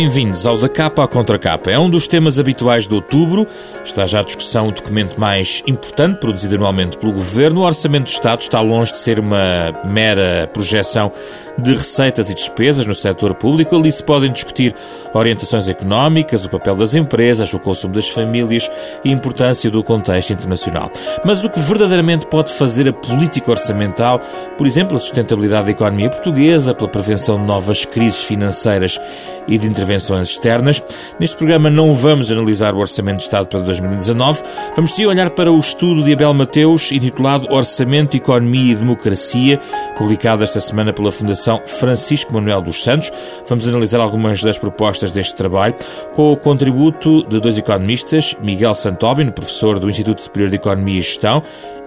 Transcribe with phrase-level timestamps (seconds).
[0.00, 1.72] Bem-vindos ao Da Capa à Contra Capa.
[1.72, 3.48] É um dos temas habituais de outubro.
[3.84, 7.62] Está já à discussão o documento mais importante produzido anualmente pelo Governo.
[7.62, 11.10] O Orçamento do Estado está longe de ser uma mera projeção
[11.58, 13.76] de receitas e despesas no setor público.
[13.76, 14.74] Ali se podem discutir
[15.12, 18.70] orientações económicas, o papel das empresas, o consumo das famílias
[19.04, 20.90] e a importância do contexto internacional.
[21.24, 24.20] Mas o que verdadeiramente pode fazer a política orçamental,
[24.56, 29.00] por exemplo, a sustentabilidade da economia portuguesa, pela prevenção de novas crises financeiras
[29.46, 30.82] e de intervenções externas.
[31.18, 34.42] Neste programa não vamos analisar o Orçamento de Estado para 2019,
[34.74, 39.60] vamos sim olhar para o estudo de Abel Mateus, intitulado Orçamento, Economia e Democracia,
[39.96, 43.10] publicado esta semana pela Fundação Francisco Manuel dos Santos.
[43.46, 45.74] Vamos analisar algumas das propostas deste trabalho,
[46.14, 51.02] com o contributo de dois economistas, Miguel Santobin, professor do Instituto Superior de Economia e
[51.02, 51.42] Gestão,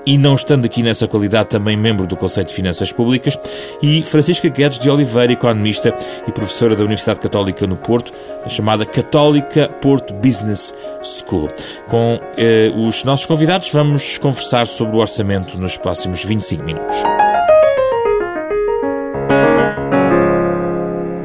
[0.05, 3.37] e não estando aqui nessa qualidade também membro do Conselho de Finanças Públicas,
[3.81, 5.95] e Francisca Guedes de Oliveira, economista
[6.27, 8.13] e professora da Universidade Católica no Porto,
[8.43, 11.49] a chamada Católica Porto Business School.
[11.87, 17.30] Com eh, os nossos convidados vamos conversar sobre o orçamento nos próximos 25 minutos.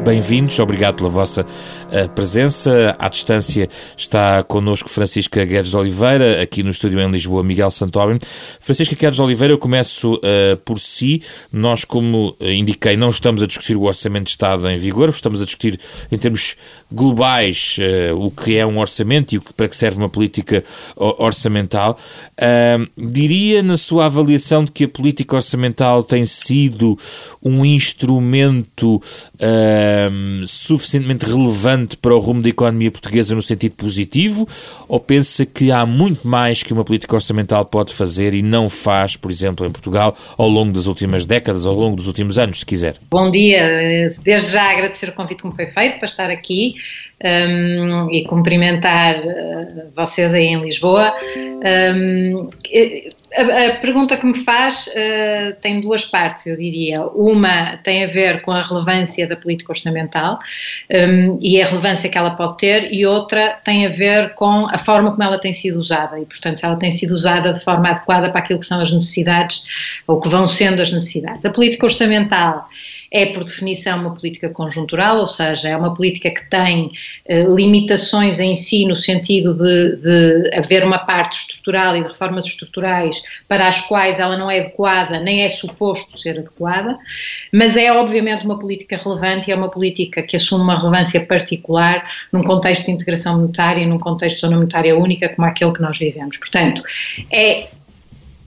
[0.07, 2.95] Bem-vindos, obrigado pela vossa uh, presença.
[2.97, 8.17] À distância está connosco Francisca Guedes de Oliveira, aqui no estúdio em Lisboa, Miguel Santório.
[8.61, 11.21] Francisca Guedes de Oliveira, eu começo uh, por si.
[11.53, 15.45] Nós, como indiquei, não estamos a discutir o Orçamento de Estado em vigor, estamos a
[15.45, 15.77] discutir
[16.13, 16.55] em termos
[16.93, 20.63] globais uh, o que é um orçamento e o que, para que serve uma política
[20.97, 21.99] orçamental.
[22.97, 26.97] diria, na sua avaliação, de que a política orçamental tem sido
[27.43, 29.03] um instrumento
[30.47, 34.47] suficientemente relevante para o rumo da economia portuguesa no sentido positivo?
[34.89, 39.17] Ou pensa que há muito mais que uma política orçamental pode fazer e não faz,
[39.17, 42.67] por exemplo, em Portugal, ao longo das últimas décadas, ao longo dos últimos anos, se
[42.67, 42.97] quiser?
[43.11, 46.75] Bom dia, desde já agradecer o convite que me foi feito para estar aqui
[47.25, 51.15] um, e cumprimentar uh, vocês aí em Lisboa.
[51.37, 52.51] Um,
[53.37, 57.03] a, a, pergunta que me faz uh, tem duas partes, eu diria.
[57.03, 60.39] Uma tem a ver com a relevância da política orçamental
[60.91, 64.79] um, e a relevância que ela pode ter, e outra tem a ver com a
[64.79, 66.19] forma como ela tem sido usada.
[66.19, 68.91] E, portanto, se ela tem sido usada de forma adequada para aquilo que são as
[68.91, 69.63] necessidades
[70.07, 71.45] ou que vão sendo as necessidades.
[71.45, 72.69] A política orçamental
[73.11, 76.91] é, por definição, uma política conjuntural, ou seja, é uma política que tem
[77.27, 82.47] eh, limitações em si, no sentido de, de, haver uma parte estrutural e de reformas
[82.47, 86.99] estruturais para as quais ela não é adequada, nem é suposto ser adequada,
[87.53, 92.09] mas é, obviamente, uma política relevante e é uma política que assume uma relevância particular
[92.33, 95.81] num contexto de integração monetária e num contexto de zona monetária única como aquele que
[95.81, 96.37] nós vivemos.
[96.37, 96.83] Portanto,
[97.31, 97.69] é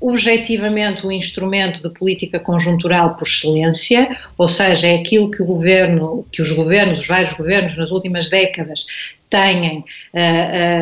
[0.01, 6.25] objetivamente o instrumento de política conjuntural por excelência, ou seja, é aquilo que o governo,
[6.31, 8.85] que os governos, os vários governos nas últimas décadas
[9.29, 9.83] têm uh,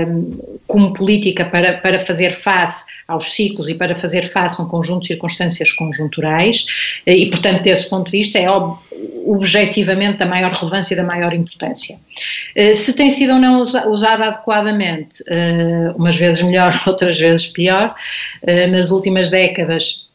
[0.10, 4.68] uh, como política para, para fazer face aos ciclos e para fazer face a um
[4.68, 6.66] conjunto de circunstâncias conjunturais
[7.06, 8.78] uh, e, portanto, desse ponto de vista é ob
[9.26, 12.00] objetivamente da maior relevância e da maior importância.
[12.74, 15.22] se tem sido ou não usada adequadamente,
[15.98, 17.94] umas vezes melhor, outras vezes pior,
[18.72, 20.07] nas últimas décadas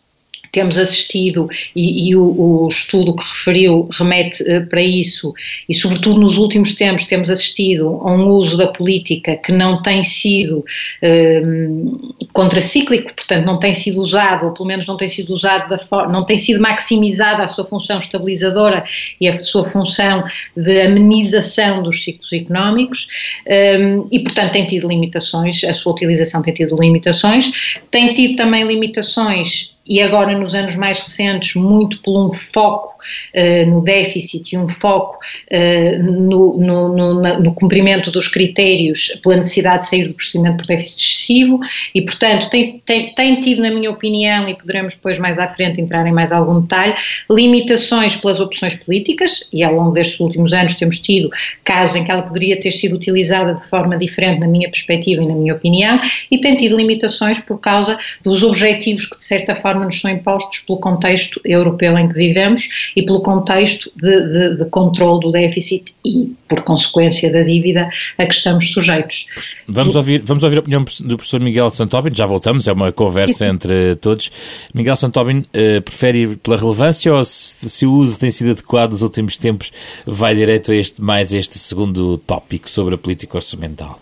[0.53, 5.33] temos assistido, e, e o, o, estudo que referiu remete uh, para isso,
[5.67, 10.05] e sobretudo nos últimos tempos temos assistido a um uso da política que não tem
[10.05, 15.71] sido uh, contracíclico, portanto não tem sido usado, ou pelo menos não tem sido usado
[15.71, 18.85] da forma, não tem sido maximizada a sua função estabilizadora
[19.19, 20.23] e a sua função
[20.55, 23.09] de amenização dos ciclos económicos,
[23.49, 28.67] um, e portanto tem tido limitações, a sua utilização tem tido limitações, tem tido também
[28.67, 32.92] limitações e agora nos anos mais recentes muito por um foco
[33.35, 35.19] uh, no déficit e um foco
[35.51, 40.67] uh, no, no, no, no, cumprimento dos critérios pela necessidade de sair do procedimento por
[40.67, 41.61] déficit excessivo
[41.95, 45.81] e, portanto, tem, tem, tem tido, na minha opinião, e poderemos depois mais à frente
[45.81, 46.95] entrar em mais algum detalhe,
[47.31, 51.31] limitações pelas opções políticas e ao longo destes últimos anos temos tido
[51.65, 55.27] casos em que ela poderia ter sido utilizada de forma diferente na minha perspectiva e
[55.27, 56.01] na minha opinião
[56.31, 60.61] e tem tido limitações por causa dos objetivos que de certa forma nos são impostos
[60.61, 65.95] pelo contexto europeu em que vivemos e pelo contexto de, de, de controle do déficit
[66.05, 69.27] e, por consequência da dívida, a que estamos sujeitos.
[69.67, 73.47] Vamos ouvir, vamos ouvir a opinião do professor Miguel Santobin, já voltamos, é uma conversa
[73.47, 74.31] entre todos.
[74.75, 78.93] Miguel Santobin, uh, prefere ir pela relevância ou se, se, o uso tem sido adequado
[78.93, 79.73] nos últimos tempos,
[80.07, 83.99] vai direto a este, mais este segundo tópico sobre a política orçamental?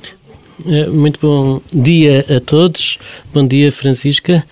[0.67, 2.99] Eh, muito bom dia a todos.
[3.33, 4.45] Bom dia, Francisca.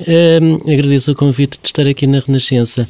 [0.00, 2.86] Uh, agradeço o convite de estar aqui na Renascença.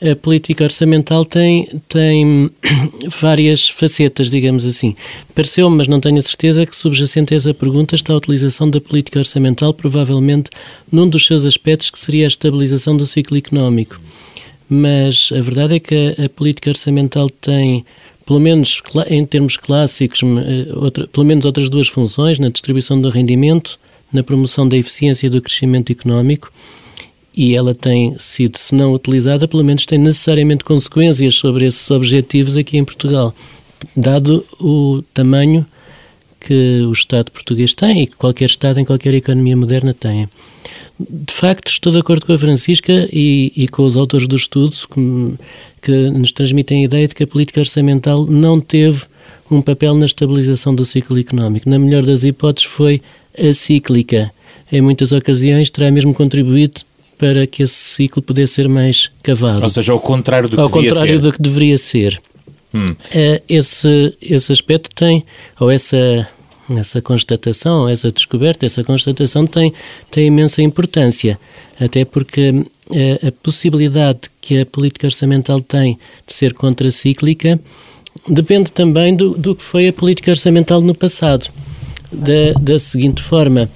[0.00, 2.50] A política orçamental tem, tem
[3.20, 4.94] várias facetas, digamos assim.
[5.34, 8.80] Pareceu-me, mas não tenho a certeza, que subjacente a essa pergunta está a utilização da
[8.80, 10.50] política orçamental, provavelmente
[10.92, 13.98] num dos seus aspectos, que seria a estabilização do ciclo económico.
[14.68, 17.84] Mas a verdade é que a, a política orçamental tem
[18.26, 23.08] pelo menos em termos clássicos, eh, outra, pelo menos outras duas funções, na distribuição do
[23.08, 23.78] rendimento,
[24.12, 26.50] na promoção da eficiência do crescimento económico
[27.36, 32.56] e ela tem sido, se não utilizada, pelo menos tem necessariamente consequências sobre esses objetivos
[32.56, 33.34] aqui em Portugal,
[33.94, 35.66] dado o tamanho
[36.40, 40.28] que o Estado português tem e que qualquer Estado em qualquer economia moderna tem.
[40.98, 44.74] De facto, estou de acordo com a Francisca e, e com os autores do estudo
[44.90, 45.34] que,
[45.82, 49.02] que nos transmitem a ideia de que a política orçamental não teve
[49.50, 51.68] um papel na estabilização do ciclo económico.
[51.68, 53.02] Na melhor das hipóteses, foi
[53.38, 54.32] acíclica.
[54.72, 56.80] Em muitas ocasiões, terá mesmo contribuído
[57.18, 59.62] para que esse ciclo pudesse ser mais cavado.
[59.62, 61.22] Ou seja, ao contrário do que ao deveria contrário ser.
[61.22, 62.20] do que deveria ser.
[62.74, 62.84] Hum.
[62.86, 65.24] Uh, esse, esse aspecto tem,
[65.58, 66.28] ou essa,
[66.76, 69.72] essa constatação, essa descoberta, essa constatação tem,
[70.10, 71.38] tem imensa importância,
[71.80, 77.58] até porque uh, a possibilidade que a política orçamental tem de ser contracíclica
[78.28, 81.48] depende também do, do que foi a política orçamental no passado.
[82.12, 83.68] Da, da seguinte forma,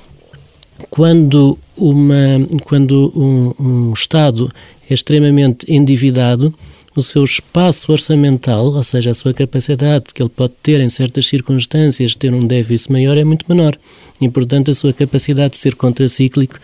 [0.90, 2.16] quando, uma,
[2.64, 4.50] quando um, um Estado
[4.88, 6.52] é extremamente endividado,
[6.94, 11.26] o seu espaço orçamental, ou seja, a sua capacidade que ele pode ter em certas
[11.26, 13.78] circunstâncias, ter um déficit maior, é muito menor.
[14.20, 16.58] E, portanto, a sua capacidade de ser contracíclico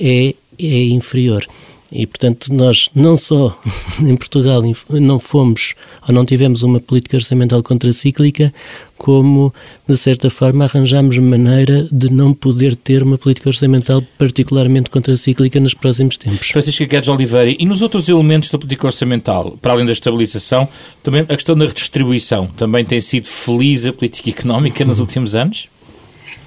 [0.00, 1.44] é, é inferior.
[1.92, 3.56] E, portanto, nós não só
[4.00, 5.74] em Portugal não fomos
[6.08, 8.52] ou não tivemos uma política orçamental contracíclica,
[8.96, 9.52] como,
[9.86, 15.74] de certa forma, arranjamos maneira de não poder ter uma política orçamental particularmente contracíclica nos
[15.74, 16.48] próximos tempos.
[16.50, 20.68] Francisco Guedes Oliveira, e nos outros elementos da política orçamental, para além da estabilização,
[21.02, 25.68] também a questão da redistribuição, também tem sido feliz a política económica nos últimos anos?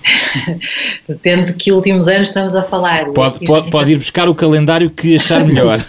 [1.08, 3.06] Depende de que últimos anos estamos a falar.
[3.06, 5.80] Pode, pode, pode ir buscar o calendário que achar melhor.
[5.80, 5.84] uh,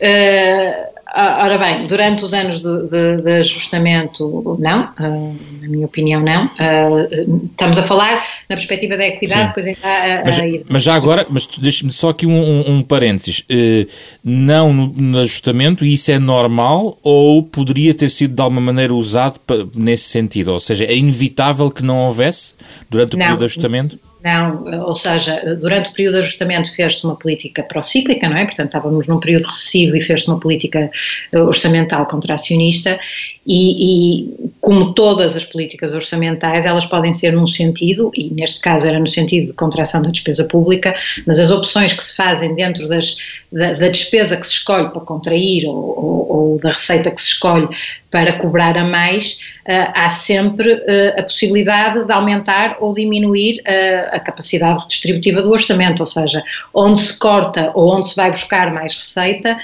[1.16, 6.46] Ora bem, durante os anos de, de, de ajustamento, não, uh, na minha opinião, não.
[6.46, 8.16] Uh, estamos a falar
[8.48, 10.38] na perspectiva da equidade, depois é a, mas,
[10.68, 13.40] mas, já agora, mas deixe-me só aqui um, um, um parênteses.
[13.42, 13.88] Uh,
[14.24, 18.92] não no, no, ajustamento, e isso é normal, ou poderia ter sido de alguma maneira
[18.92, 19.38] usado
[19.76, 20.52] nesse sentido?
[20.52, 22.54] Ou seja, é inevitável que não houvesse
[22.90, 23.26] durante o não.
[23.26, 24.00] período de ajustamento?
[24.24, 28.46] Não, ou seja, durante o período de ajustamento fez-se uma política procíclica, não é?
[28.46, 30.90] Portanto, estávamos num período recessivo e fez-se uma política
[31.30, 32.98] eh, orçamental contracionista
[33.46, 38.86] e, e, como todas as políticas orçamentais, elas podem ser num sentido, e neste caso
[38.86, 42.88] era no sentido de contração da despesa pública, mas as opções que se fazem dentro
[42.88, 43.16] das,
[43.52, 47.28] da, da despesa que se escolhe para contrair ou, ou, ou, da receita que se
[47.28, 47.68] escolhe
[48.10, 54.13] para cobrar a mais, uh, há sempre uh, a possibilidade de aumentar ou diminuir uh,
[54.14, 58.72] a capacidade redistributiva do orçamento, ou seja, onde se corta ou onde se vai buscar
[58.72, 59.56] mais receita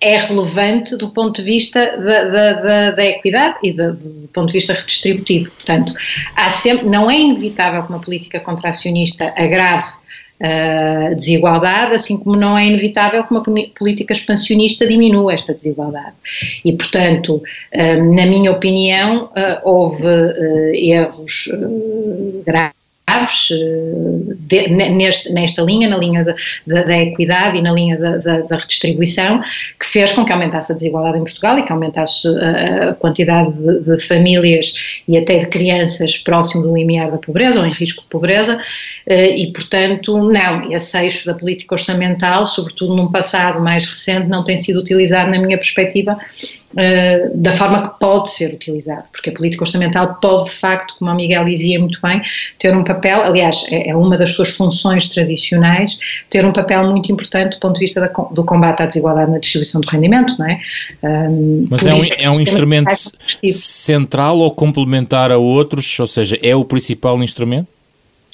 [0.00, 3.94] é relevante do ponto de vista da, da, da, da equidade e do,
[4.32, 5.50] ponto de vista redistributivo.
[5.50, 5.92] Portanto,
[6.36, 10.02] há sempre, não é inevitável que uma política contracionista agrave
[10.42, 16.16] a desigualdade, assim como não é inevitável que uma política expansionista diminua esta desigualdade.
[16.64, 17.40] E, portanto,
[17.72, 19.30] na minha opinião,
[19.62, 20.04] houve
[20.74, 21.48] erros
[22.44, 22.81] graves
[24.46, 26.24] de, neste, nesta linha, na linha
[26.66, 29.42] da equidade e na linha da, redistribuição,
[29.78, 33.52] que fez com que aumentasse a desigualdade em Portugal e que aumentasse a, a quantidade
[33.82, 38.08] de, famílias e até de crianças próximo do limiar da pobreza ou em risco de
[38.08, 38.60] pobreza,
[39.06, 44.44] eh, e portanto, não, esse eixo da política orçamental, sobretudo num passado mais recente, não
[44.44, 46.16] tem sido utilizado, na minha perspectiva,
[46.76, 51.10] eh, da forma que pode ser utilizado, porque a política orçamental pode, de facto, como
[51.10, 52.22] a Miguel dizia muito bem,
[52.58, 55.96] ter um papel, aliás, é, é uma das suas funções tradicionais,
[56.28, 59.38] ter um papel muito importante do ponto de vista da, do combate à desigualdade na
[59.38, 60.60] distribuição do rendimento, não é?
[61.02, 62.90] Um, Mas é um, é um instrumento
[63.52, 67.68] central ou complementar a outros, ou seja, é o principal instrumento?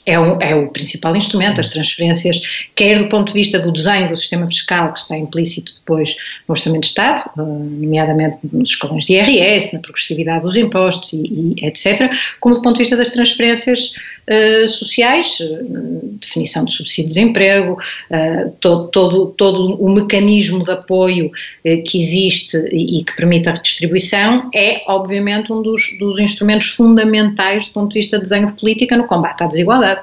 [0.09, 2.41] é, um, é, o principal instrumento, as transferências,
[2.75, 6.17] quer do ponto de vista do desenho do sistema fiscal, que está implícito depois
[6.49, 11.55] no Orçamento de Estado, eh, nomeadamente nos escalões de IRS, na progressividade dos impostos e,
[11.57, 12.11] e, etc.,
[12.41, 13.93] como do ponto de vista das transferências
[14.29, 20.71] uh, sociais, uh, definição de subsídio de desemprego, uh, todo, todo, todo o mecanismo de
[20.71, 21.31] apoio
[21.63, 27.67] que existe e, e, que permite a redistribuição, é, obviamente, um dos, dos instrumentos fundamentais
[27.67, 30.01] do ponto de vista de desenho de política no combate à desigualdade.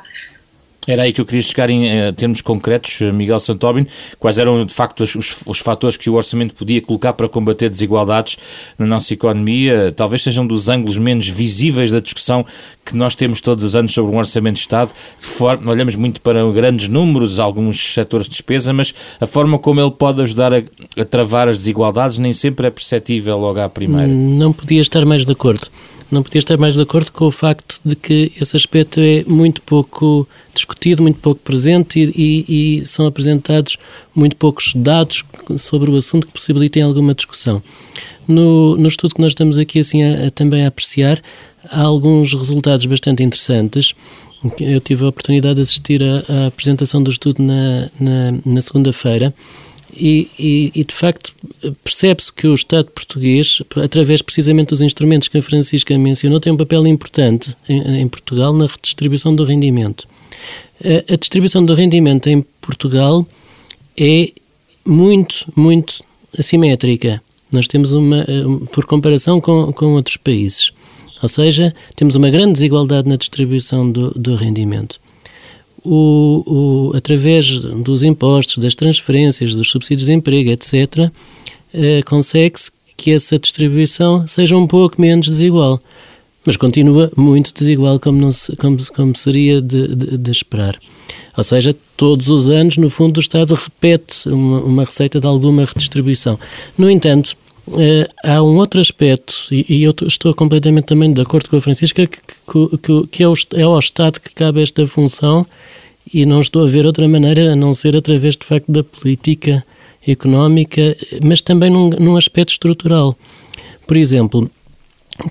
[0.87, 3.87] Era aí que eu queria chegar em, em termos concretos, Miguel Santóbino.
[4.19, 8.37] Quais eram, de facto, os, os, fatores que o orçamento podia colocar para combater desigualdades
[8.77, 9.91] na nossa economia?
[9.95, 12.45] Talvez sejam dos ângulos menos visíveis da discussão
[12.85, 14.91] que nós temos todos os anos sobre um orçamento de Estado.
[15.17, 19.91] Forma, olhamos muito para grandes números, alguns setores de despesa, mas a forma como ele
[19.91, 20.61] pode ajudar a,
[20.97, 24.07] a travar as desigualdades nem sempre é perceptível logo à primeira.
[24.07, 25.67] Não podia estar mais de acordo
[26.11, 29.61] não podia estar mais de acordo com o facto de que esse aspecto é muito
[29.61, 32.13] pouco discutido, muito pouco presente e,
[32.47, 33.77] e, e são apresentados
[34.15, 35.23] muito poucos dados
[35.57, 37.61] sobre o assunto que possibilitem alguma discussão.
[38.27, 41.21] No, no estudo que nós estamos aqui assim a, a, também a apreciar,
[41.69, 43.93] há alguns resultados bastante interessantes.
[44.59, 49.33] Eu tive a oportunidade de assistir à apresentação do estudo na, na, na segunda-feira
[49.95, 51.33] e, e, e, de facto
[51.83, 56.57] percebe-se que o Estado português, através precisamente dos instrumentos que a Francisca mencionou, tem um
[56.57, 60.05] papel importante em, em Portugal na redistribuição do rendimento.
[61.11, 63.25] A, distribuição do rendimento em Portugal
[63.97, 64.31] é
[64.85, 66.03] muito, muito
[66.37, 67.21] assimétrica.
[67.51, 68.25] Nós temos uma,
[68.71, 70.71] por comparação com, com outros países.
[71.21, 74.99] Ou seja, temos uma grande desigualdade na distribuição do, do rendimento
[75.85, 76.43] o,
[76.91, 81.11] o, através dos impostos, das transferências, dos subsídios de emprego, etc.,
[81.73, 85.79] eh, consegue-se que essa distribuição seja um pouco menos desigual.
[86.45, 90.77] Mas continua muito desigual, como, não se, como, como seria de, de, de, esperar.
[91.35, 95.65] Ou seja, todos os anos, no fundo, o Estado repete uma, uma receita de alguma
[95.65, 96.39] redistribuição.
[96.77, 97.35] No entanto,
[97.67, 101.61] Uh, há um outro aspecto, e, e, eu estou completamente também de acordo com a
[101.61, 102.19] Francisca, que,
[102.77, 105.47] que, que é, o, é, ao Estado que cabe esta função
[106.13, 109.65] e não estou a ver outra maneira a não ser através, de facto, da política
[110.07, 113.17] económica, mas também num, num aspecto estrutural.
[113.87, 114.49] Por exemplo,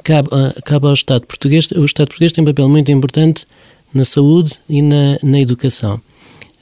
[0.02, 3.46] cabe, ah, cabe ao Estado português, o Estado português tem um papel muito importante
[3.92, 6.00] na saúde e na, na educação.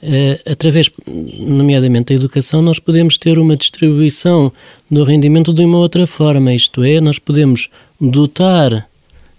[0.03, 0.91] Uh, através,
[1.39, 4.51] nomeadamente, da educação, nós podemos ter uma distribuição
[4.91, 7.69] do rendimento de uma outra forma, isto é, nós podemos
[8.01, 8.85] dotar,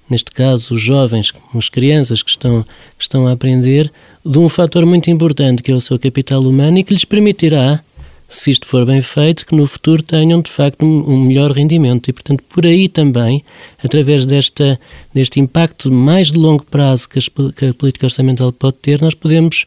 [0.09, 2.63] neste caso, os jovens, as crianças que estão,
[2.97, 3.93] que estão a aprender,
[4.25, 7.85] de um fator muito importante que é o seu capital humano e que lhes permitirá,
[8.29, 12.09] se isto for bem feito, que no futuro tenham de facto um, melhor rendimento.
[12.09, 13.45] E, portanto, por aí também,
[13.83, 14.79] através desta,
[15.13, 19.15] deste impacto mais de longo prazo que, as, que a política orçamental pode ter, nós
[19.15, 19.67] podemos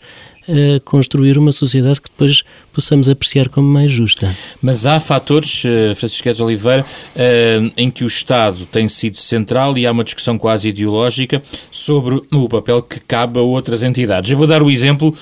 [0.86, 2.44] construir uma sociedade que depois
[2.78, 4.34] possamos apreciar como mais justa.
[4.62, 9.78] Mas há fatores, uh, Francisco de Oliveira, uh, em que o Estado tem sido central
[9.78, 14.30] e há uma discussão quase ideológica sobre o papel que cabe a outras entidades.
[14.30, 15.14] Eu vou dar o exemplo,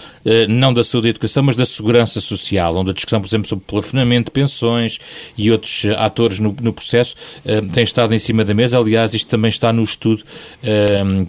[0.49, 3.63] não da saúde e educação, mas da segurança social, onde a discussão, por exemplo, sobre
[3.65, 4.99] plafonamento pensões
[5.37, 7.15] e outros atores no, no processo
[7.73, 8.77] tem estado em cima da mesa.
[8.77, 10.23] Aliás, isto também está no estudo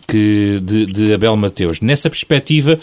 [0.06, 1.80] que, de, de Abel Mateus.
[1.80, 2.78] Nessa perspectiva,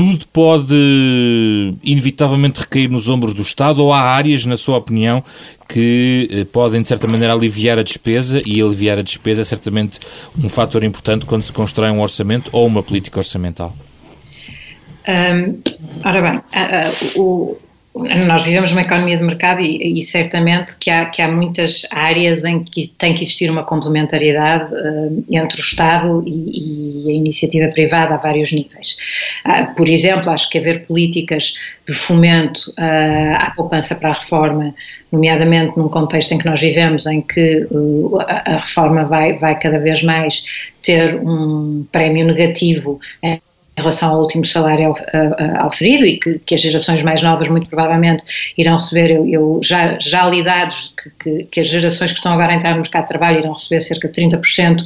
[0.00, 5.22] tudo pode inevitavelmente recair nos ombros do Estado ou há áreas, na sua opinião,
[5.68, 10.00] que eh, podem, de certa maneira, aliviar a despesa e aliviar a despesa é certamente
[10.42, 13.76] um fator importante quando se constrói um orçamento ou uma política orçamental?
[15.06, 15.60] Um,
[16.02, 16.40] ora bem,
[17.16, 17.58] o
[17.94, 22.44] nós vivemos uma economia de mercado e, e, certamente que há, que há muitas áreas
[22.44, 27.68] em que tem que existir uma complementariedade uh, entre o Estado e, e, a iniciativa
[27.68, 28.96] privada a vários níveis.
[29.44, 31.54] Uh, por exemplo, acho que haver políticas
[31.86, 34.72] de fomento uh, à poupança para a reforma,
[35.10, 37.66] nomeadamente num contexto em que nós vivemos, em que
[38.28, 40.44] a, a reforma vai, vai cada vez mais
[40.80, 43.00] ter um prémio negativo
[43.80, 44.94] relação ao último salário
[45.58, 48.24] auferido e que, que, as gerações mais novas muito provavelmente
[48.56, 52.32] irão receber, eu, eu já, já li dados que, que, que, as gerações que estão
[52.32, 54.84] agora a entrar no mercado de trabalho irão receber cerca de 30%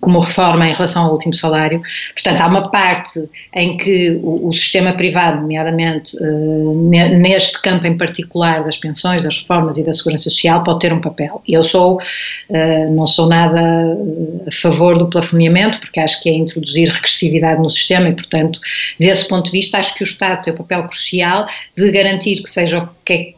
[0.00, 1.80] como reforma em relação ao último salário.
[2.12, 7.96] Portanto, há uma parte em que o, o sistema privado, nomeadamente uh, neste campo em
[7.96, 11.40] particular das pensões, das reformas e da segurança social, pode ter um papel.
[11.46, 16.32] Eu sou, uh, não sou nada eh, a favor do plafoneamento, porque acho que é
[16.32, 18.60] introduzir regressividade no sistema e, portanto,
[18.98, 22.50] desse ponto de vista, acho que o Estado tem o papel crucial de garantir que
[22.50, 23.35] seja o que é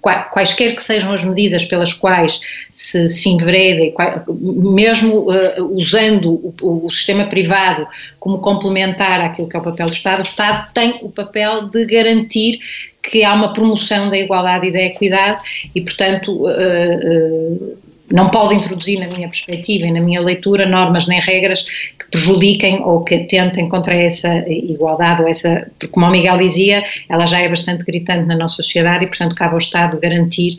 [0.00, 2.40] quaisquer que sejam as medidas pelas quais
[2.70, 3.92] se, se envereda,
[4.28, 7.86] mesmo uh, usando o, o, sistema privado
[8.20, 11.84] como complementar àquilo que é o papel do Estado, o Estado tem o papel de
[11.86, 12.60] garantir
[13.02, 17.78] que há uma promoção da igualdade e da equidade e, portanto, uh, uh,
[18.10, 22.82] não pode introduzir, na minha perspectiva e na minha leitura, normas nem regras que prejudiquem
[22.82, 27.40] ou que atentem contra essa igualdade ou essa, porque como o Miguel dizia, ela já
[27.40, 30.56] é bastante gritante na nossa sociedade e, portanto, cabe ao Estado garantir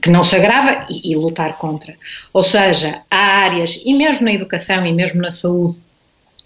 [0.00, 1.94] que não se agrava e, e lutar contra.
[2.32, 5.78] Ou seja, há áreas, e mesmo na educação e mesmo na saúde,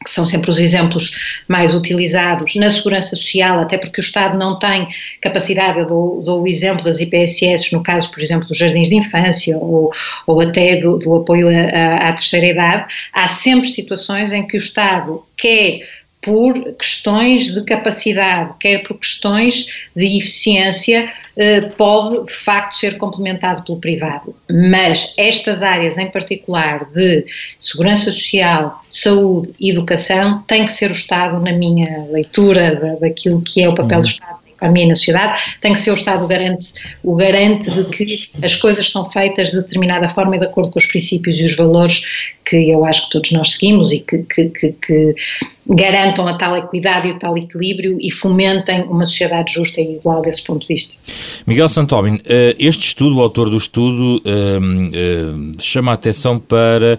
[0.04, 1.10] que são sempre os exemplos
[1.48, 4.88] mais utilizados, na segurança social, até porque o Estado não tem
[5.20, 8.96] capacidade, eu dou, dou o exemplo das IPSS, no caso, por exemplo, dos jardins de
[8.96, 9.92] infância ou,
[10.26, 14.58] ou até do, do apoio à, à terceira idade, há sempre situações em que o
[14.58, 15.80] Estado quer
[16.20, 23.64] por questões de capacidade, quer por questões de eficiência, eh, pode de facto ser complementado
[23.64, 24.34] pelo privado.
[24.50, 27.24] Mas estas áreas em particular de
[27.58, 33.62] segurança social, saúde e educação tem que ser o Estado, na minha leitura daquilo que
[33.62, 34.02] é o papel uhum.
[34.02, 36.72] do Estado e na sociedade, tem que ser o Estado o garante,
[37.02, 40.78] o garante de que as coisas são feitas de determinada forma e de acordo com
[40.78, 42.02] os princípios e os valores
[42.44, 45.14] que eu acho que todos nós seguimos e que, que, que, que
[45.68, 50.22] garantam a tal equidade e o tal equilíbrio e fomentem uma sociedade justa e igual
[50.22, 50.94] desse ponto de vista.
[51.46, 54.58] Miguel Santobin, eh, este estudo, o autor do estudo, eh,
[54.94, 56.98] eh, chama a atenção para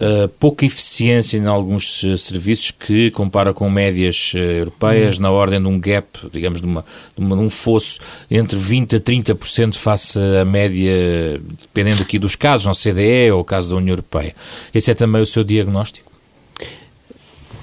[0.00, 5.22] Uh, pouca eficiência em alguns uh, serviços que compara com médias uh, europeias uhum.
[5.24, 6.84] na ordem de um gap, digamos, de, uma,
[7.16, 7.98] de, uma, de um fosso
[8.30, 13.44] entre 20% a 30% face à média, dependendo aqui dos casos, no CDE ou o
[13.44, 14.36] caso da União Europeia.
[14.72, 16.08] Esse é também o seu diagnóstico?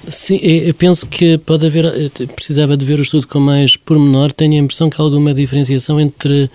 [0.08, 4.52] Sim, eu penso que pode haver, precisava de ver o estudo com mais pormenor, tenho
[4.54, 6.50] a impressão que há alguma diferenciação entre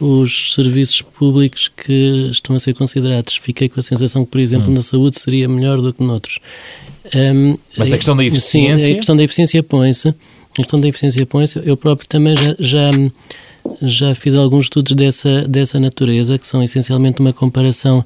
[0.00, 3.36] os serviços públicos que estão a ser considerados.
[3.36, 4.74] Fiquei com a sensação que, por exemplo, hum.
[4.74, 6.38] na saúde seria melhor do que noutros.
[7.14, 8.86] Um, Mas a questão da eficiência?
[8.86, 10.08] Sim, a questão da eficiência põe-se.
[10.08, 10.14] A
[10.56, 11.60] questão da eficiência põe-se.
[11.64, 12.90] Eu próprio também já, já,
[13.82, 18.04] já, fiz alguns estudos dessa, dessa natureza, que são essencialmente uma comparação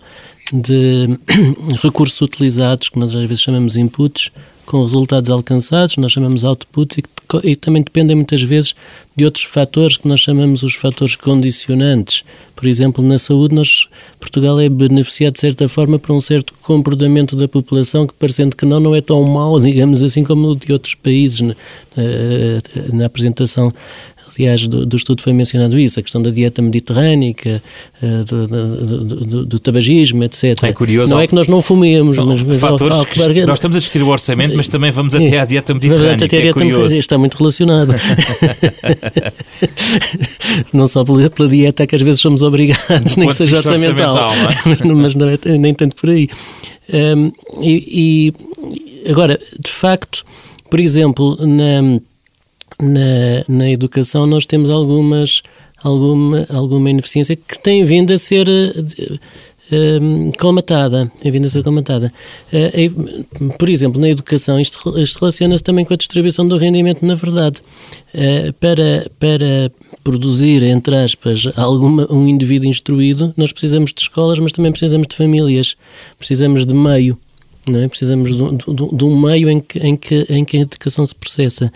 [0.52, 1.08] de
[1.82, 4.30] recursos utilizados, que nós às vezes chamamos inputs,
[4.70, 8.72] com resultados alcançados, nós chamamos output, e, e, também dependem muitas vezes
[9.16, 12.22] de outros fatores que nós chamamos os fatores condicionantes.
[12.54, 13.88] Por exemplo, na saúde, nós,
[14.20, 18.64] Portugal é beneficiado de certa forma por um certo comportamento da população que, parecendo que
[18.64, 21.40] não, não é tão mau, digamos assim, como o de outros países.
[21.40, 21.54] Na,
[22.92, 23.72] na apresentação
[24.40, 27.62] aliás, do, do, estudo foi mencionado isso, a questão da dieta mediterrânica,
[28.02, 30.62] uh, do, do, do, do, tabagismo, etc.
[30.62, 31.12] É curioso.
[31.12, 33.80] Não é que nós não fumemos, mas, mas fatores ao, ao, que nós estamos a
[33.80, 36.24] discutir o orçamento, mas também vamos até à dieta mediterrânica.
[36.24, 36.94] Até dieta é curioso.
[36.94, 37.94] Está muito relacionado.
[40.72, 44.28] não só pela, pela, dieta é que às vezes somos obrigados, nem que seja orçamental,
[44.28, 44.84] orçamental é?
[44.94, 46.28] mas não é, nem tanto por aí.
[46.92, 48.32] Um, e,
[49.04, 50.24] e agora, de facto,
[50.68, 52.00] por exemplo, na
[52.80, 55.42] na, na educação nós temos algumas,
[55.82, 62.12] alguma, alguma ineficiência que tem vindo a ser uh, colmatada, tem vindo a ser colmatada.
[62.52, 67.14] Uh, por exemplo, na educação, isto, isto relaciona-se também com a distribuição do rendimento, na
[67.14, 67.60] verdade.
[68.14, 69.70] Uh, para, para
[70.02, 75.14] produzir, entre aspas, alguma, um indivíduo instruído, nós precisamos de escolas, mas também precisamos de
[75.14, 75.76] famílias,
[76.18, 77.18] precisamos de meio
[77.68, 77.88] não é?
[77.88, 81.72] Precisamos de, um meio em que, em, que, em que a educação se processa.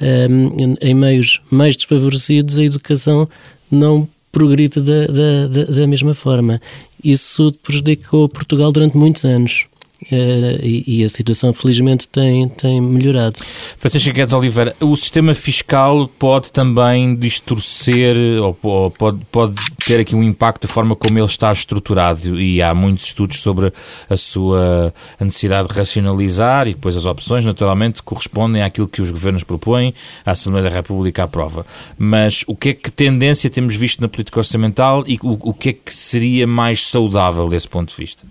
[0.00, 3.28] Um, em meios mais desfavorecidos, a educação
[3.70, 6.60] não progride da, da, da mesma forma.
[7.02, 9.66] Isso prejudicou Portugal durante muitos anos.
[10.00, 13.36] Uh, e, a situação felizmente tem, tem melhorado.
[13.76, 20.14] Francisco Guedes Oliveira, o sistema fiscal pode também distorcer ou, ou pode, pode ter aqui
[20.14, 23.72] um impacto da forma como ele está estruturado e há muitos estudos sobre
[24.08, 29.10] a sua a necessidade de racionalizar e depois as opções naturalmente correspondem àquilo que os
[29.10, 29.92] governos propõem,
[30.24, 31.66] a Assembleia da República aprova.
[31.98, 35.70] Mas o que é que tendência temos visto na política orçamental e o, o que
[35.70, 38.24] é que seria mais saudável desse ponto de vista?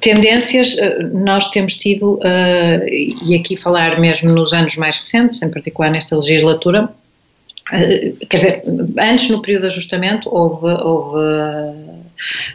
[0.00, 5.50] Tendências eh, nós temos tido, uh, e aqui falar mesmo nos anos mais recentes, em
[5.50, 8.62] particular nesta legislatura, uh, quer dizer,
[8.98, 11.18] antes no período de ajustamento houve, houve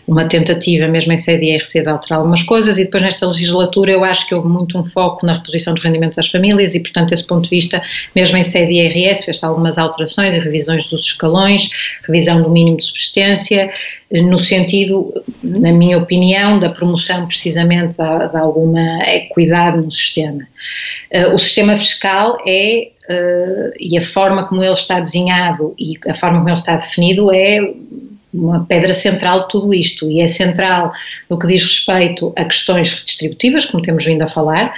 [0.08, 4.04] uma tentativa, mesmo em sede IRC, de alterar algumas coisas, e depois nesta legislatura eu
[4.04, 7.26] acho que houve muito um foco na reposição dos rendimentos às famílias, e portanto, desse
[7.26, 7.82] ponto de vista,
[8.16, 11.70] mesmo em sede IRS, fez-se algumas alterações e revisões dos escalões,
[12.06, 13.72] revisão do mínimo de subsistência,
[14.12, 20.48] no sentido, na minha opinião, da promoção precisamente de, de alguma equidade no sistema.
[21.12, 26.14] Uh, o sistema fiscal é, uh, e a forma como ele está desenhado e a
[26.14, 27.60] forma como ele está definido é
[28.36, 30.92] uma pedra central de tudo isto e é central
[31.30, 34.74] no que diz respeito a questões redistributivas, como temos vindo a falar,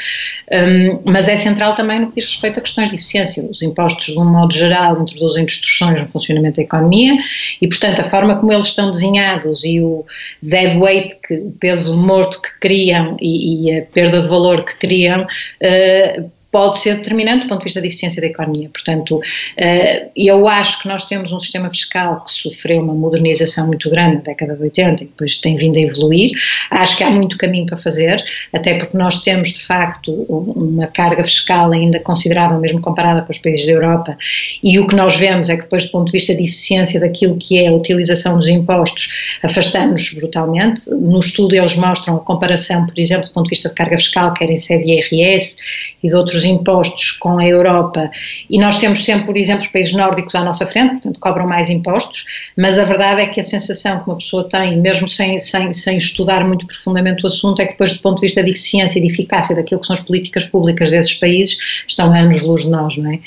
[0.52, 3.44] um, mas é central também no que diz respeito a questões de eficiência.
[3.50, 7.16] Os impostos, de um modo geral, introduzem distorções no funcionamento da economia
[7.62, 10.06] e, portanto, a forma como eles estão desenhados e o
[10.42, 14.78] dead weight, que, o peso morto que criam e, e a perda de valor que
[14.78, 18.70] criam, uh, pode ser determinante do ponto de vista da eficiência da economia.
[18.70, 19.20] Portanto,
[19.58, 24.18] eh, eu acho que nós temos um sistema fiscal que sofreu uma modernização muito grande
[24.18, 26.32] na década de 80 e depois tem vindo a evoluir.
[26.72, 31.24] Acho que há muito caminho para fazer, até porque nós temos, de facto, uma carga
[31.24, 34.18] fiscal ainda considerável, mesmo comparada com os países da Europa,
[34.64, 37.38] e o que nós vemos é que depois, do ponto de vista de eficiência daquilo
[37.38, 39.10] que é a utilização dos impostos,
[39.44, 40.90] afastamos brutalmente.
[40.92, 44.34] No estudo eles mostram a comparação, por exemplo, do ponto de vista de carga fiscal,
[44.34, 45.58] quer em sede IRS
[46.04, 48.10] e de outros impostos com a Europa,
[48.50, 51.70] e nós temos sempre, por exemplo, os países nórdicos à nossa frente, portanto cobram mais
[51.70, 55.74] impostos, mas a verdade é que a sensação que uma pessoa tem, mesmo sem, sem,
[55.74, 59.00] sem estudar muito profundamente o assunto, é que depois do ponto de vista de eficiência
[59.00, 62.70] e de eficácia daquilo que são as políticas públicas desses países, estão a anos-luz de
[62.70, 63.20] nós, não é?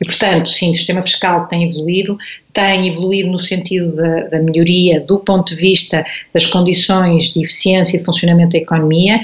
[0.00, 2.16] E portanto, sim, o sistema fiscal tem evoluído,
[2.52, 7.96] tem evoluído no sentido da, da, melhoria do ponto de vista das condições de eficiência
[7.96, 9.20] e de funcionamento da economia,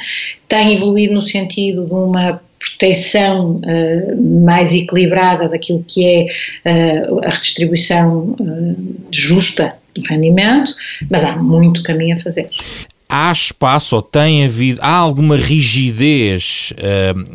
[0.48, 6.06] tem evoluído no sentido de uma proteção uh, mais equilibrada daquilo que
[6.64, 10.72] é uh, a redistribuição uh, justa do rendimento,
[11.10, 12.48] mas há muito caminho a fazer.
[13.08, 16.72] Há espaço ou tem havido, há alguma rigidez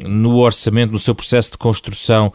[0.04, 2.34] no orçamento, no seu processo de construção,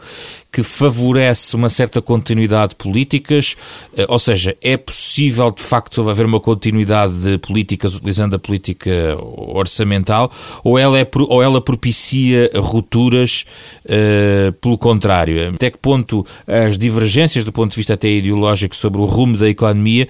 [0.55, 3.57] que favorece uma certa continuidade de políticas,
[3.91, 9.17] uh, ou seja, é possível de facto haver uma continuidade de políticas utilizando a política
[9.19, 10.31] orçamental,
[10.63, 13.45] ou ela, é, ou ela propicia rupturas,
[13.83, 15.49] uh, pelo contrário?
[15.53, 19.49] Até que ponto as divergências do ponto de vista até ideológico sobre o rumo da
[19.49, 20.07] economia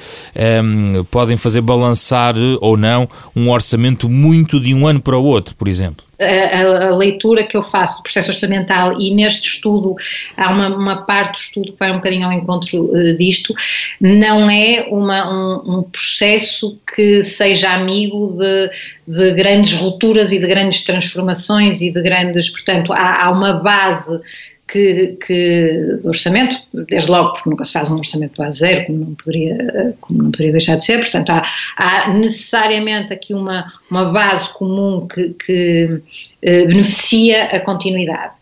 [0.64, 5.56] um, podem fazer balançar ou não um orçamento muito de um ano para o outro,
[5.56, 6.05] por exemplo?
[6.20, 9.96] A, a, leitura que eu faço do processo orçamental e neste estudo
[10.38, 13.54] há uma, uma parte do estudo que vai um bocadinho ao encontro uh, disto,
[14.00, 18.70] não é uma, um, um, processo que seja amigo de,
[19.08, 24.22] de, grandes rupturas e de grandes transformações e de grandes, portanto há, há uma base
[24.68, 29.00] que, que do orçamento, desde logo porque nunca se faz um orçamento a zero, como
[29.00, 31.44] não poderia, como não poderia deixar de ser, portanto há,
[31.78, 36.02] há necessariamente aqui uma, uma base comum que, que
[36.42, 38.34] eh, beneficia a continuidade.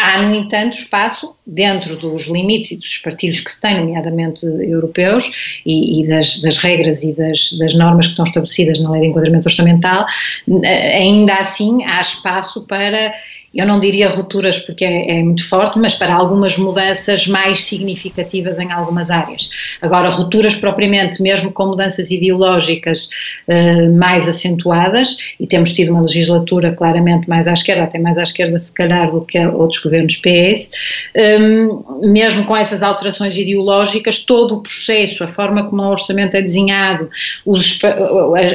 [0.00, 5.28] Há, no entanto, espaço, dentro dos limites e dos espartilhos que se têm, nomeadamente europeus,
[5.66, 9.06] e, e das, das, regras e das, das, normas que estão estabelecidas na lei de
[9.08, 10.06] enquadramento orçamental,
[10.62, 13.12] eh, ainda assim há espaço para
[13.54, 18.58] eu não diria rupturas porque é, é, muito forte, mas para algumas mudanças mais significativas
[18.58, 19.50] em algumas áreas.
[19.80, 23.08] Agora, rupturas propriamente, mesmo com mudanças ideológicas
[23.48, 28.22] uh, mais acentuadas, e temos tido uma legislatura claramente mais à esquerda, até mais à
[28.22, 30.70] esquerda se calhar do que outros governos PS,
[31.14, 31.68] ehm,
[32.02, 37.08] mesmo com essas alterações ideológicas, todo o processo, a forma como o orçamento é desenhado,
[37.46, 37.80] os,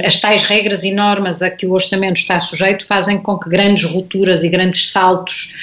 [0.06, 3.84] as tais regras e normas a que o orçamento está sujeito fazem com que grandes
[3.86, 5.54] rupturas e grandes saltos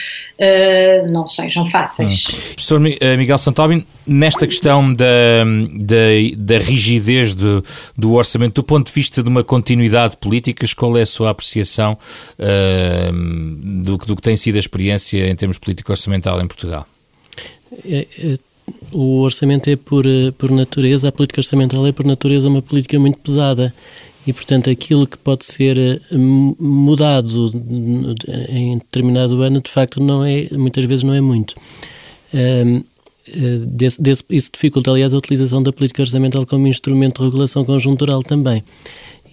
[0.41, 2.25] uh, não sejam fáceis.
[2.29, 2.33] Hum.
[2.55, 5.97] Professor eh, Miguel Santóbin, nesta questão da, da,
[6.37, 7.65] da rigidez do,
[7.97, 11.31] do orçamento, do ponto de vista de uma continuidade de políticas, qual é a sua
[11.31, 11.97] apreciação
[12.39, 13.13] uh,
[13.83, 16.87] do, do que tem sido a experiência em termos político-orçamental em Portugal?
[17.85, 18.39] É, é,
[18.93, 20.05] o orçamento é por,
[20.39, 23.73] por natureza, a política orçamental é por natureza uma política muito pesada
[24.31, 27.51] e, portanto, aquilo que pode ser eh, mudado
[28.49, 31.57] em determinado ano, de facto, não é, muitas vezes não é muito.
[32.33, 32.77] Um,
[33.27, 37.65] eh, desse, desse, isso dificulta, aliás, a utilização da política orçamental como instrumento de regulação
[37.65, 38.63] conjuntural também.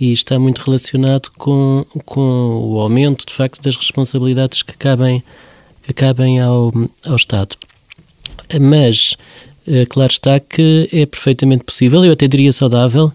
[0.02, 5.24] E está muito relacionado com, com o aumento, de facto, das responsabilidades que cabem,
[5.84, 6.74] que cabem ao,
[7.06, 7.56] ao Estado.
[8.60, 9.16] Mas,
[9.68, 13.14] eh, claro está que é perfeitamente possível, eu até diria saudável,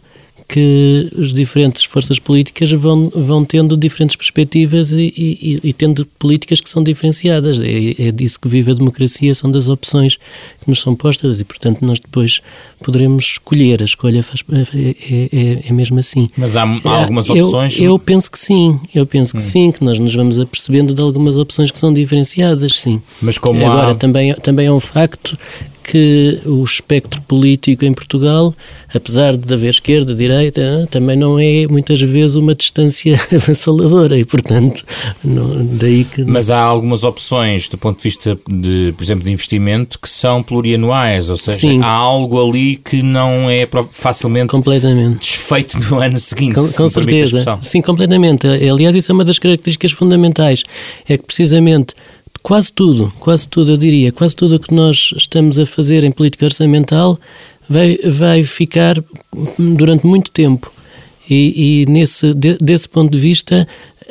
[0.52, 6.60] que as diferentes forças políticas vão, vão tendo diferentes perspectivas e, e, e tendo políticas
[6.60, 7.62] que são diferenciadas.
[7.62, 11.44] É, é, disso que vive a democracia, são das opções que nos são postas e,
[11.44, 12.42] portanto, nós depois
[12.84, 13.80] poderemos escolher.
[13.80, 16.28] A escolha faz, é, é, é, é mesmo assim.
[16.36, 17.78] Mas há, há algumas opções?
[17.80, 19.40] Eu, eu, penso que sim, eu penso que hum.
[19.40, 23.00] sim, que nós nos vamos apercebendo de algumas opções que são diferenciadas, sim.
[23.22, 23.94] Mas como Agora, há...
[23.94, 25.34] também, também é um facto
[25.82, 28.54] que o espectro político em Portugal,
[28.94, 34.84] apesar de haver esquerda, direita, também não é muitas vezes uma distância avassaladora e, portanto,
[35.24, 36.24] não, daí que...
[36.24, 40.42] Mas há algumas opções do ponto de vista, de, por exemplo, de investimento que são
[40.42, 41.80] plurianuais, ou seja, Sim.
[41.82, 45.18] há algo ali que não é facilmente completamente.
[45.18, 46.54] desfeito no ano seguinte.
[46.54, 47.58] Com, com certeza.
[47.60, 48.46] Sim, completamente.
[48.46, 50.62] Aliás, isso é uma das características fundamentais.
[51.08, 51.94] É que precisamente
[52.42, 56.10] quase tudo, quase tudo, eu diria, quase tudo o que nós estamos a fazer em
[56.10, 57.18] política orçamental
[57.68, 59.02] vai, vai ficar
[59.58, 60.72] durante muito tempo.
[61.30, 63.66] E, e nesse, de, desse ponto de vista,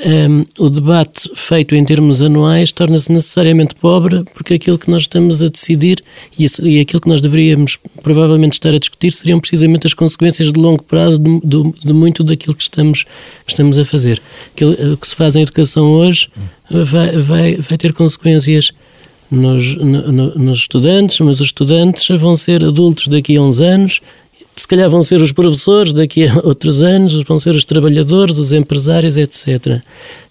[0.05, 5.41] um, o debate feito em termos anuais torna-se necessariamente pobre, porque aquilo que nós estamos
[5.43, 6.03] a decidir
[6.37, 10.59] e, e, aquilo que nós deveríamos provavelmente estar a discutir seriam precisamente as consequências de
[10.59, 13.05] longo prazo de, de, de muito daquilo que estamos,
[13.47, 14.21] estamos a fazer.
[14.53, 16.29] Aquilo, o que se faz em educação hoje
[16.69, 18.71] vai, vai, vai ter consequências
[19.29, 24.01] nos, no, nos estudantes, mas os estudantes vão ser adultos daqui a uns anos
[24.55, 28.51] se calhar vão ser os professores daqui a outros anos, vão ser os trabalhadores, os
[28.51, 29.81] empresários, etc.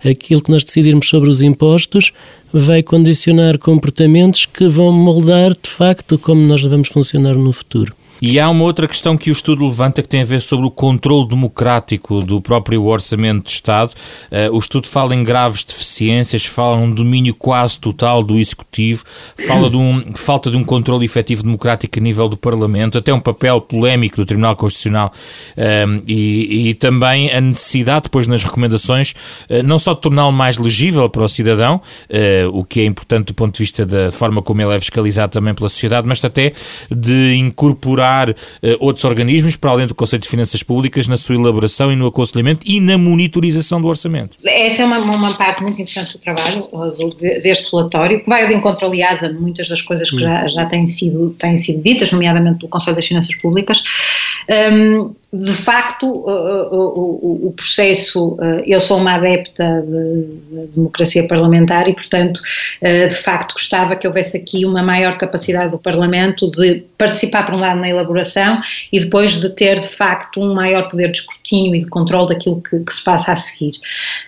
[0.04, 2.12] Aquilo que nós decidirmos sobre os impostos
[2.52, 7.94] vai condicionar comportamentos que vão moldar, de facto, como nós devemos funcionar no futuro.
[8.20, 10.70] E há uma outra questão que o estudo levanta que tem a ver sobre o
[10.70, 13.94] controle democrático do próprio orçamento de Estado.
[14.30, 19.04] Uh, o estudo fala em graves deficiências, fala num domínio quase total do Executivo,
[19.46, 23.20] fala de um, falta de um controle efetivo democrático a nível do Parlamento, até um
[23.20, 25.10] papel polémico do Tribunal Constitucional
[25.56, 29.12] uh, e, e, também a necessidade, depois nas recomendações,
[29.48, 31.80] uh, não só de torná-lo mais legível para o cidadão,
[32.52, 35.54] o que é importante do ponto de vista da forma como ele é fiscalizado também
[35.54, 36.52] pela sociedade, mas até
[36.90, 38.34] de incorporar uh,
[38.80, 42.66] outros organismos, para além do Conselho de Finanças Públicas, na sua elaboração e no aconselhamento
[42.66, 44.36] e na monitorização do orçamento.
[44.44, 46.68] Essa é uma, uma parte muito interessante do trabalho
[47.42, 50.86] deste relatório, que vai de encontro, aliás, a muitas das coisas que já, já têm,
[50.86, 53.82] sido, têm sido ditas, nomeadamente pelo Conselho das Finanças Públicas.
[54.72, 61.94] Um, de facto, o, o, processo, eu sou uma adepta de, de, democracia parlamentar e,
[61.94, 62.40] portanto,
[62.82, 67.60] de facto gostava que houvesse aqui uma maior capacidade do Parlamento de participar, por um
[67.60, 68.60] lado, na elaboração
[68.92, 72.60] e depois de ter, de facto, um maior poder de escrutínio e de controle daquilo
[72.60, 73.74] que, que se passa a seguir.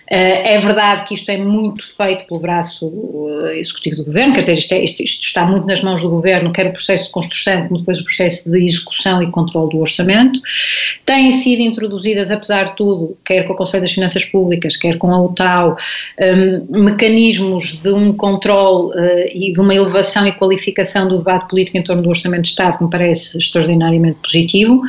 [0.07, 2.91] É verdade que isto é muito feito pelo braço
[3.55, 6.53] executivo do Governo, quer dizer, isto, é, isto, isto está muito nas mãos do Governo,
[6.53, 10.39] quer o processo de construção, como depois o processo de execução e controle do orçamento
[11.05, 15.11] têm sido introduzidas, apesar de tudo, quer com o Conselho das Finanças Públicas, quer com
[15.11, 15.75] a UTAU,
[16.71, 21.77] um, mecanismos de um controle uh, e de uma elevação e qualificação do debate político
[21.77, 24.81] em torno do Orçamento de Estado, que me parece extraordinariamente positivo.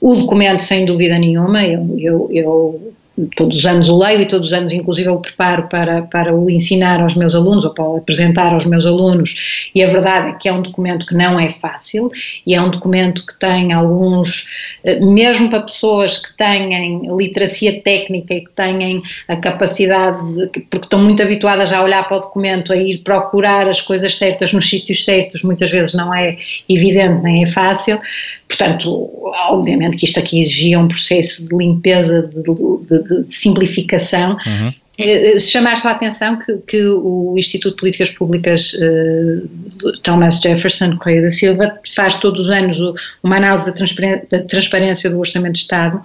[0.00, 2.92] O documento, sem dúvida nenhuma, eu, eu, eu
[3.36, 6.48] todos os anos o leio e todos os anos inclusive o preparo para, para o
[6.48, 9.70] ensinar aos meus alunos ou para o apresentar aos meus alunos.
[9.74, 12.10] E a verdade é que é um documento que não é fácil
[12.46, 14.46] e é um documento que tem alguns,
[14.84, 20.86] eh, mesmo para pessoas que têm literacia técnica e que têm a capacidade, de, porque
[20.86, 24.68] estão muito habituadas a olhar para o documento, a ir procurar as coisas certas nos
[24.68, 26.36] sítios certos, muitas vezes não é
[26.68, 28.00] evidente nem é fácil,
[28.52, 29.08] Portanto,
[29.48, 34.36] obviamente que isto aqui exigia um processo de limpeza, de, de, de simplificação.
[34.46, 34.72] Uhum.
[34.98, 41.22] Eh, chamaste a atenção que, que, o Instituto de Políticas Públicas uh, Thomas Jefferson Correia
[41.22, 42.76] da Silva faz todos os anos
[43.22, 45.98] uma análise da, da transparência do Orçamento de Estado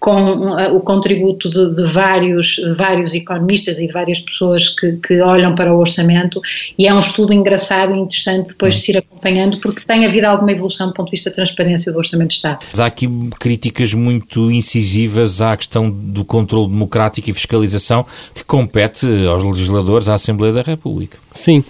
[0.00, 4.92] com uh, o contributo de, de, vários, de vários economistas e de várias pessoas que,
[4.92, 6.40] que, olham para o orçamento
[6.78, 10.26] e é um estudo engraçado e interessante depois de se ir acompanhando porque tem havido
[10.26, 12.64] alguma evolução do ponto de vista da transparência do Orçamento de Estado.
[12.78, 13.06] Há aqui
[13.38, 20.14] críticas muito incisivas à questão do controle democrático e fiscalização que compete aos legisladores, à
[20.14, 21.18] Assembleia da República.
[21.30, 21.62] Sim,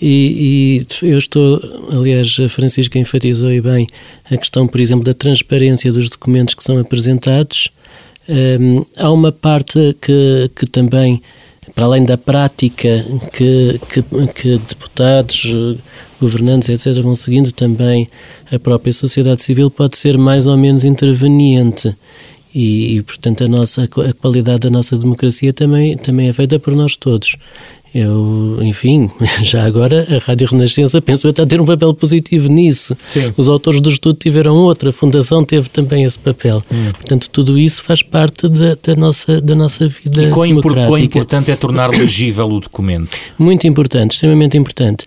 [0.00, 3.86] e, e, eu estou, aliás, a Francisca enfatizou e bem
[4.30, 7.70] a questão, por exemplo, da transparência dos documentos que são apresentados.
[8.28, 11.22] Um, há uma parte que, que também,
[11.74, 14.02] para além da prática que, que,
[14.34, 15.46] que deputados,
[16.20, 18.08] governantes, etc., vão seguindo, também
[18.52, 21.94] a própria sociedade civil pode ser mais ou menos interveniente.
[22.54, 26.74] E, e, portanto a nossa a qualidade da nossa democracia também também é feita por
[26.74, 27.36] nós todos
[27.94, 29.10] eu, enfim,
[29.42, 32.96] já agora a Rádio Renascença penso eu está a ter um papel positivo nisso.
[33.08, 33.32] Sim.
[33.36, 36.62] Os autores do estudo tiveram outra, a Fundação teve também esse papel.
[36.70, 36.92] Hum.
[36.92, 40.86] Portanto, tudo isso faz parte da, da, nossa, da nossa vida e quão, democrática.
[40.86, 43.16] quão importante é tornar legível o documento?
[43.38, 45.06] Muito importante, extremamente importante.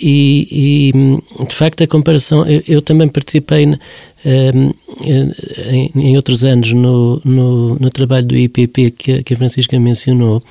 [0.00, 0.92] E,
[1.40, 3.64] e de facto a comparação, eu, eu também participei
[4.24, 4.74] em,
[5.96, 10.42] em, outros anos no, no, no, trabalho do IPP que, que a Francisca mencionou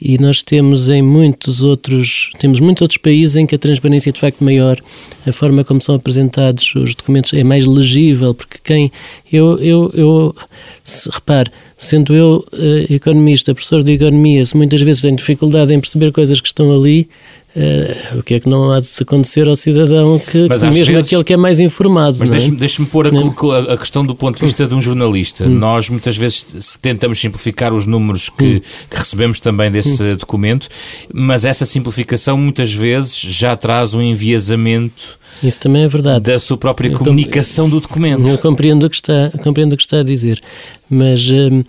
[0.00, 4.12] e nós temos em muitos outros temos muitos outros países em que a transparência é
[4.12, 4.78] de facto maior.
[5.26, 8.92] A forma como são apresentados os documentos é mais legível porque quem
[9.32, 10.36] eu eu, eu
[10.84, 15.80] se, repare sendo eu uh, economista professor de economia se muitas vezes tenho dificuldade em
[15.80, 17.08] perceber coisas que estão ali
[17.56, 21.06] Uh, o que é que não há de acontecer ao cidadão que, que mesmo vezes,
[21.06, 22.18] aquele que é mais informado.
[22.20, 22.32] Mas é?
[22.32, 25.46] deixe-me deixe pôr a, a, questão do ponto de vista de um jornalista.
[25.46, 25.54] Hum.
[25.54, 28.60] Nós muitas vezes tentamos simplificar os números que, hum.
[28.90, 30.16] que recebemos também desse hum.
[30.16, 30.68] documento,
[31.10, 35.18] mas essa simplificação muitas vezes já traz um enviesamento.
[35.42, 36.24] Isso também é verdade.
[36.24, 38.28] Da sua própria eu comunicação do documento.
[38.28, 40.42] Eu compreendo o que está, compreendo o que está a dizer,
[40.90, 41.64] mas hum,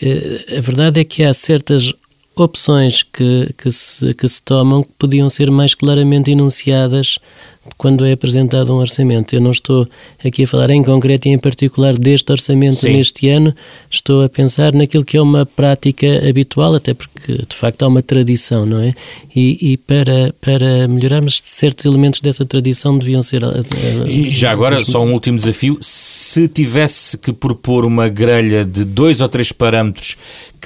[0.00, 1.92] eh, a verdade é que há certas
[2.42, 7.18] opções que, que, se, que se tomam que podiam ser mais claramente enunciadas
[7.76, 9.34] quando é apresentado um orçamento.
[9.34, 9.88] Eu não estou
[10.24, 12.92] aqui a falar em concreto e em particular deste orçamento Sim.
[12.92, 13.54] neste ano,
[13.90, 18.02] estou a pensar naquilo que é uma prática habitual, até porque de facto há uma
[18.02, 18.94] tradição, não é?
[19.34, 23.44] E, e para, para melhorarmos, certos elementos dessa tradição deviam ser.
[23.44, 28.84] Uh, e já agora, só um último desafio: se tivesse que propor uma grelha de
[28.84, 30.16] dois ou três parâmetros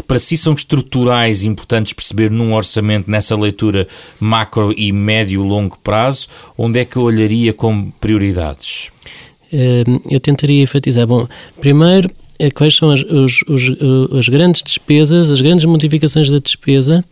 [0.00, 3.86] que para si são estruturais e importantes perceber num orçamento, nessa leitura
[4.18, 8.90] macro e médio-longo prazo, onde é que eu olharia como prioridades?
[9.52, 11.06] Ehm, eu tentaria enfatizar.
[11.06, 11.26] Bom,
[11.60, 17.04] primeiro, é quais são as, os, os, as grandes despesas, as grandes modificações da despesa,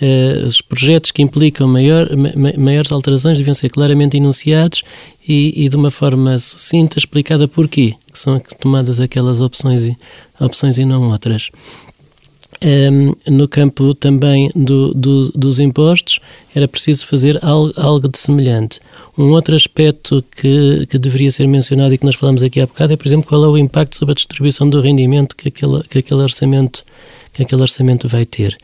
[0.00, 2.08] eh, os projetos que implicam maior,
[2.58, 4.82] maiores alterações deviam ser claramente enunciados
[5.26, 9.96] e, e, de uma forma sucinta explicada porquê que são tomadas aquelas opções e,
[10.38, 11.50] opções e não outras.
[12.64, 16.20] Um, no campo também do, do, dos impostos,
[16.54, 18.80] era preciso fazer algo, algo, de semelhante.
[19.16, 22.94] Um outro aspecto que, que deveria ser mencionado e que nós falamos aqui há bocado
[22.94, 25.98] é, por exemplo, qual é o impacto sobre a distribuição do rendimento que aquele, que
[25.98, 26.82] aquele, orçamento,
[27.34, 28.56] que aquele orçamento vai ter.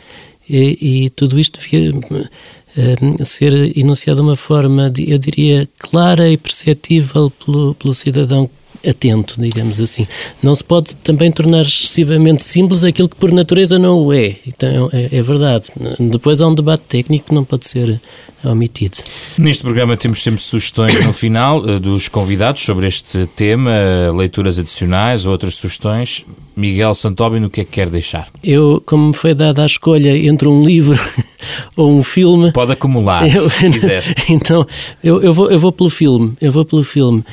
[0.48, 6.36] E, e tudo isto devia um, ser enunciado de uma forma, eu diria, clara e
[6.36, 8.48] perceptível pelo, pelo cidadão
[8.86, 10.06] atento, digamos assim.
[10.42, 14.36] Não se pode também tornar excessivamente simples aquilo que por natureza não o é.
[14.46, 15.68] Então, é, é verdade.
[15.98, 18.00] Depois há um debate técnico que não pode ser
[18.44, 18.96] omitido.
[19.38, 24.58] Neste programa temos sempre sugestões no final uh, dos convidados sobre este tema, uh, leituras
[24.58, 26.24] adicionais ou outras sugestões.
[26.56, 28.28] Miguel Santóbio, o que é que quer deixar?
[28.42, 30.98] Eu, como me foi dada a escolha entre um livro
[31.76, 32.52] ou um filme...
[32.52, 34.04] Pode acumular, eu, se quiser.
[34.28, 34.66] então,
[35.02, 36.32] eu, eu, vou, eu vou pelo filme.
[36.40, 37.24] Eu vou pelo filme.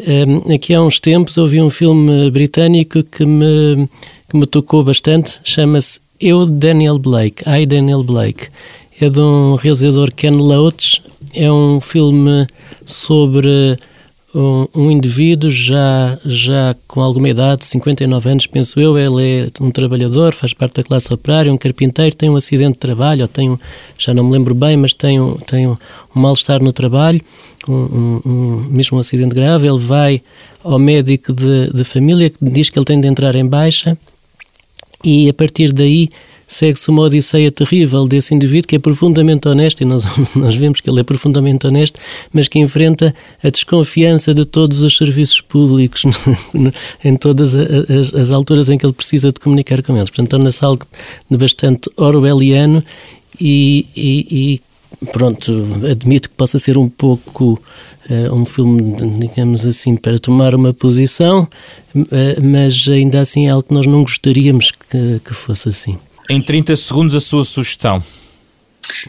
[0.00, 3.88] Um, aqui há uns tempos ouvi um filme britânico que me,
[4.28, 8.46] que me tocou bastante, chama-se Eu, Daniel Blake, I, Daniel Blake.
[9.00, 11.02] É de um realizador Ken Loach,
[11.34, 12.46] é um filme
[12.84, 13.76] sobre
[14.34, 19.70] um, um, indivíduo já, já com alguma idade, 59 anos, penso eu, ele é um
[19.70, 23.48] trabalhador, faz parte da classe operária, um carpinteiro, tem um acidente de trabalho, ou tem
[23.50, 23.58] um,
[23.98, 25.76] já não me lembro bem, mas tem um, tem um,
[26.14, 27.20] um mal-estar no trabalho,
[27.68, 30.22] um, mesmo um acidente grave, ele vai
[30.62, 33.96] ao médico de, de família que diz que ele tem de entrar em baixa
[35.04, 36.10] e a partir daí
[36.48, 40.88] segue-se uma odisseia terrível desse indivíduo que é profundamente honesto, e nós, nós vemos que
[40.88, 42.00] ele é profundamente honesto,
[42.32, 46.04] mas que enfrenta a desconfiança de todos os serviços públicos
[47.04, 50.08] em todas as, as, alturas em que ele precisa de comunicar com eles.
[50.08, 50.86] Portanto, torna-se algo
[51.30, 52.82] bastante orwelliano
[53.38, 54.60] e, e,
[55.02, 55.52] e pronto,
[55.88, 57.60] admito que possa ser um pouco
[58.08, 61.46] uh, um filme, digamos assim, para tomar uma posição,
[61.94, 62.06] uh,
[62.42, 65.98] mas ainda assim é algo que nós não gostaríamos que, que fosse assim.
[66.28, 68.02] Em 30 segundos, a sua sugestão.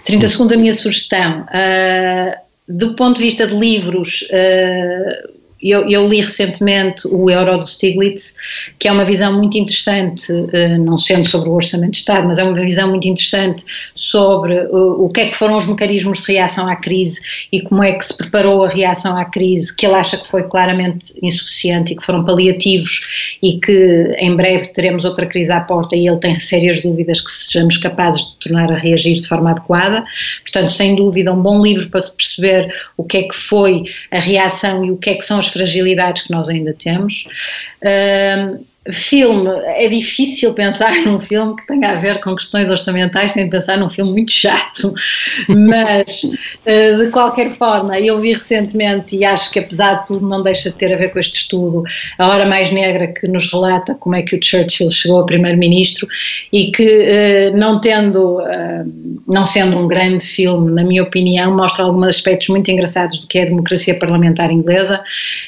[0.06, 1.42] 30 segundos, a minha sugestão.
[1.42, 7.68] Uh, do ponto de vista de livros, uh, eu, eu, li recentemente o Euro do
[7.68, 8.36] Stiglitz,
[8.78, 12.38] que é uma visão muito interessante, eh, não sendo sobre o Orçamento de Estado, mas
[12.38, 16.32] é uma visão muito interessante sobre o, o que é que foram os mecanismos de
[16.32, 19.96] reação à crise e como é que se preparou a reação à crise, que ele
[19.96, 25.26] acha que foi claramente insuficiente e que foram paliativos e que em breve teremos outra
[25.26, 29.16] crise à porta e ele tem sérias dúvidas que sejamos capazes de tornar a reagir
[29.16, 30.04] de forma adequada.
[30.42, 34.20] Portanto, sem dúvida, um bom livro para se perceber o que é que foi a
[34.20, 37.28] reação e o que é que são as fragilidades que nós ainda temos.
[38.92, 43.78] Filme, é difícil pensar num filme que tenha a ver com questões orçamentais sem pensar
[43.78, 44.94] num filme muito chato,
[45.50, 50.42] mas uh, de qualquer forma, eu vi recentemente e acho que apesar de tudo não
[50.42, 51.84] deixa de ter a ver com este estudo,
[52.18, 56.08] A Hora Mais Negra que nos relata como é que o Churchill chegou a primeiro-ministro
[56.52, 61.84] e que uh, não tendo, uh, não sendo um grande filme, na minha opinião, mostra
[61.84, 65.04] alguns aspectos muito engraçados do que é a democracia parlamentar inglesa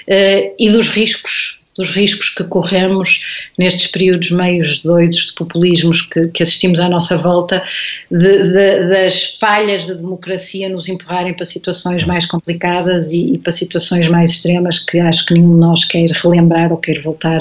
[0.07, 3.21] e dos riscos dos riscos que corremos
[3.57, 7.63] nestes períodos meios doidos de populismos que, que assistimos à nossa volta,
[8.09, 13.37] de, de, das falhas da de democracia nos empurrarem para situações mais complicadas e, e,
[13.37, 17.39] para situações mais extremas que acho que nenhum de nós quer relembrar ou quer voltar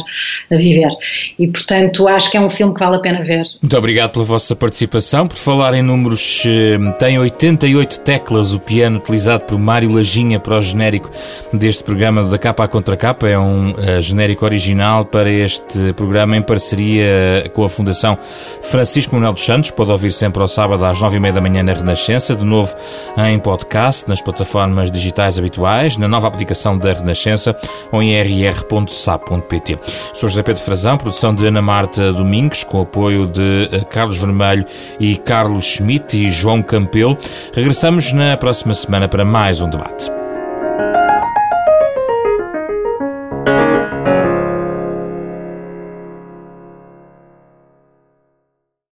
[0.51, 0.91] a viver.
[1.38, 3.45] E, portanto, acho que é um filme que vale a pena ver.
[3.61, 5.26] Muito obrigado pela vossa participação.
[5.26, 10.59] Por falar em números, eh, tem 88 teclas o piano utilizado por Mário Lajinha para
[10.59, 11.11] o genérico
[11.53, 13.28] deste programa da capa à contra capa.
[13.28, 18.16] É um uh, genérico original para este programa em parceria com a Fundação
[18.62, 19.70] Francisco Manuel dos Santos.
[19.70, 22.74] Pode ouvir sempre ao sábado às nove e meia da manhã na Renascença, de novo
[23.16, 27.57] em podcast, nas plataformas digitais habituais, na nova aplicação da Renascença
[27.93, 29.78] ou em rr.sap.pt.
[30.14, 34.64] Sou José Pedro Frazão, produção de Ana Marta Domingues, com apoio de eh, Carlos Vermelho
[34.99, 37.16] e Carlos Schmidt e João Campelo.
[37.55, 40.20] Regressamos na próxima semana para mais um debate.